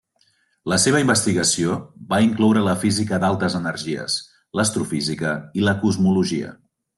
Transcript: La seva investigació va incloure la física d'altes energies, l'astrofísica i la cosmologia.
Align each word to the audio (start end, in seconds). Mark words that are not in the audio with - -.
La 0.71 0.77
seva 0.83 1.01
investigació 1.03 1.75
va 2.13 2.19
incloure 2.27 2.63
la 2.69 2.73
física 2.85 3.19
d'altes 3.25 3.59
energies, 3.63 4.17
l'astrofísica 4.61 5.35
i 5.61 5.67
la 5.71 5.77
cosmologia. 5.85 6.57